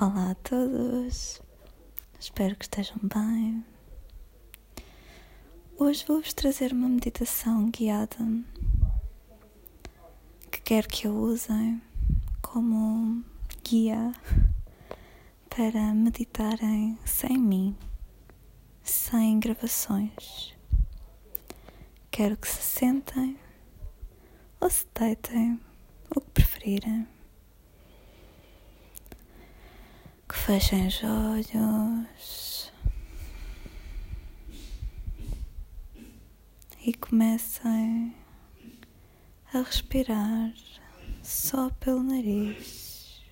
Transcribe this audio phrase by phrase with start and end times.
[0.00, 1.42] Olá a todos,
[2.18, 3.62] espero que estejam bem.
[5.76, 8.16] Hoje vou-vos trazer uma meditação guiada
[10.50, 11.82] que quero que eu usem
[12.40, 13.22] como
[13.62, 14.14] guia
[15.50, 17.76] para meditarem sem mim,
[18.82, 20.56] sem gravações.
[22.10, 23.38] Quero que se sentem
[24.58, 25.60] ou se deitem,
[26.16, 27.19] o que preferirem.
[30.30, 32.72] Que fechem os olhos
[36.86, 38.14] e comecem
[39.52, 40.54] a respirar
[41.20, 43.24] só pelo nariz.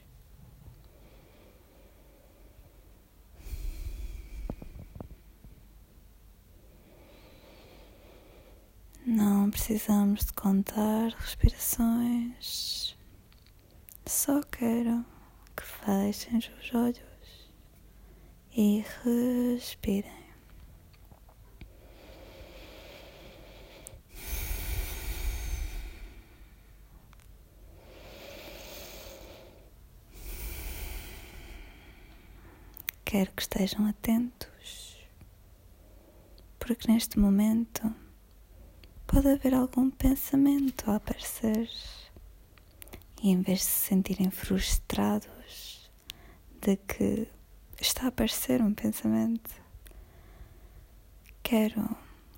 [9.06, 12.96] Não precisamos de contar respirações,
[14.04, 15.17] só quero
[15.58, 17.50] que fechem os olhos
[18.56, 20.28] e respirem.
[33.04, 34.96] Quero que estejam atentos,
[36.60, 37.92] porque neste momento
[39.08, 41.68] pode haver algum pensamento a aparecer.
[43.20, 45.37] E em vez de se sentirem frustrados
[46.60, 47.28] de que
[47.80, 49.50] está a aparecer um pensamento,
[51.42, 51.96] quero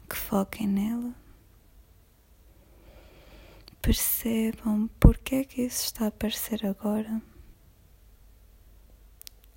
[0.09, 1.15] que foquem nele.
[3.83, 7.23] Percebam porque é que isso está a aparecer agora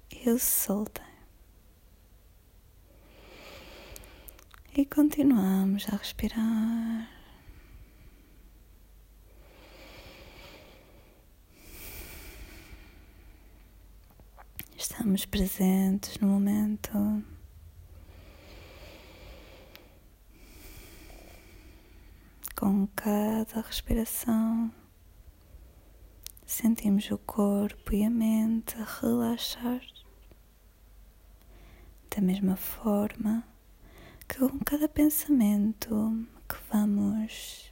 [0.09, 1.13] e soltem.
[4.75, 7.12] E continuamos a respirar.
[14.83, 16.91] Estamos presentes no momento.
[22.53, 24.69] Com cada respiração,
[26.45, 29.81] sentimos o corpo e a mente relaxar.
[32.13, 33.47] Da mesma forma
[34.27, 37.71] que com cada pensamento que vamos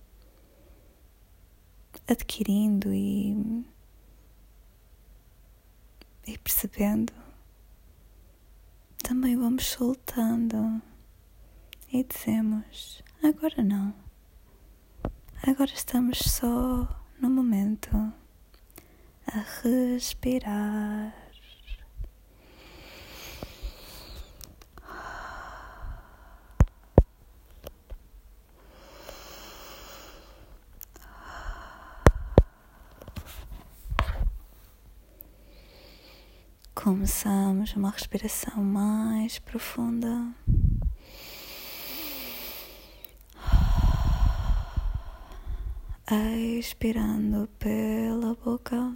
[2.07, 3.65] adquirindo e
[6.31, 7.11] e percebendo,
[9.03, 10.81] também vamos soltando
[11.91, 13.93] e dizemos: agora não,
[15.45, 16.87] agora estamos só
[17.19, 17.89] no momento
[19.27, 21.30] a respirar.
[36.73, 40.33] Começamos uma respiração mais profunda.
[46.57, 48.95] Expirando pela boca.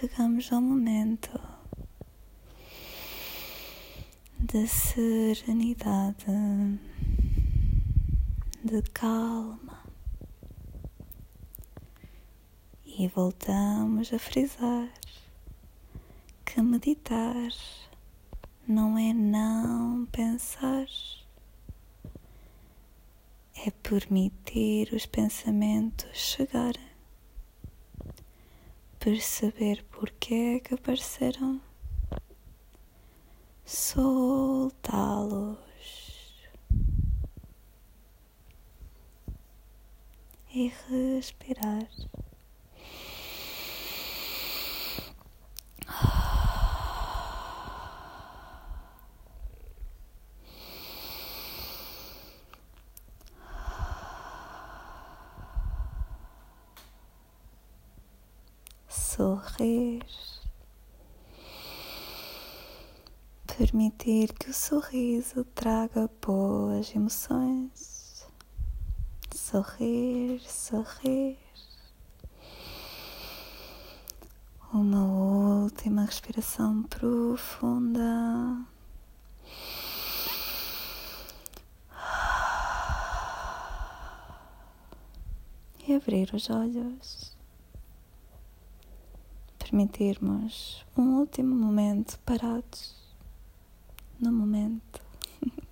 [0.00, 1.38] Chegamos ao momento
[4.38, 6.24] de serenidade,
[8.64, 9.84] de calma.
[12.86, 14.88] E voltamos a frisar
[16.46, 17.52] que meditar
[18.66, 20.86] não é não pensar,
[23.66, 26.89] é permitir os pensamentos chegarem
[29.00, 31.58] perceber porque é que apareceram,
[33.64, 35.58] soltá-los
[40.54, 41.88] e respirar.
[59.20, 60.02] Sorrir,
[63.46, 68.26] permitir que o sorriso traga boas emoções,
[69.34, 71.36] sorrir, sorrir.
[74.72, 75.04] Uma
[75.64, 78.64] última respiração profunda.
[85.86, 87.39] E abrir os olhos.
[89.70, 92.92] Permitirmos um último momento parados
[94.18, 95.00] no momento.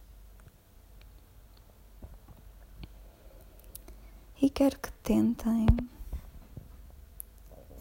[4.40, 5.66] e quero que tentem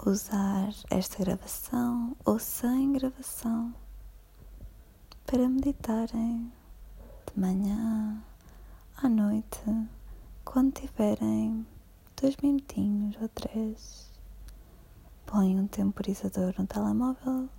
[0.03, 3.71] usar esta gravação ou sem gravação
[5.23, 6.51] para meditarem
[7.27, 8.23] de manhã,
[9.03, 9.61] à noite,
[10.43, 11.63] quando tiverem
[12.19, 14.16] dois minutinhos ou três.
[15.27, 17.49] Põe um temporizador no telemóvel,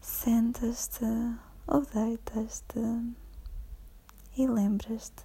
[0.00, 1.04] sentas-te
[1.66, 2.78] ou deitas-te
[4.36, 5.24] e lembras-te.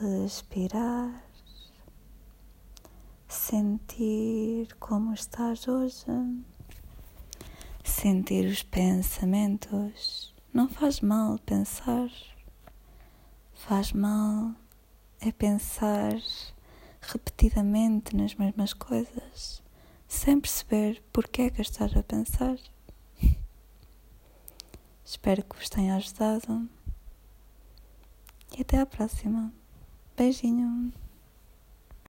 [0.00, 1.22] Respirar.
[3.28, 6.06] Sentir como estás hoje,
[7.84, 10.34] sentir os pensamentos.
[10.50, 12.08] Não faz mal pensar,
[13.52, 14.54] faz mal
[15.20, 16.14] é pensar
[17.12, 19.62] repetidamente nas mesmas coisas,
[20.08, 22.56] sem perceber porque é que estás a pensar.
[25.04, 26.68] Espero que vos tenha ajudado
[28.56, 29.52] e até à próxima.
[30.16, 30.92] Beijinho.